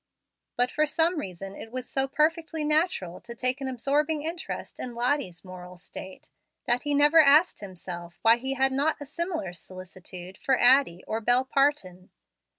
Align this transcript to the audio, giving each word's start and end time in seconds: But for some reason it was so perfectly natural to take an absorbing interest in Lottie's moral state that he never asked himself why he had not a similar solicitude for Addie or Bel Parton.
But 0.55 0.71
for 0.71 0.87
some 0.87 1.19
reason 1.19 1.55
it 1.55 1.71
was 1.71 1.87
so 1.87 2.07
perfectly 2.07 2.63
natural 2.63 3.21
to 3.21 3.35
take 3.35 3.61
an 3.61 3.67
absorbing 3.67 4.23
interest 4.23 4.79
in 4.79 4.95
Lottie's 4.95 5.45
moral 5.45 5.77
state 5.77 6.31
that 6.65 6.81
he 6.81 6.95
never 6.95 7.19
asked 7.19 7.59
himself 7.59 8.17
why 8.23 8.37
he 8.37 8.55
had 8.55 8.71
not 8.71 8.97
a 8.99 9.05
similar 9.05 9.53
solicitude 9.53 10.39
for 10.39 10.57
Addie 10.57 11.03
or 11.05 11.21
Bel 11.21 11.45
Parton. 11.45 12.09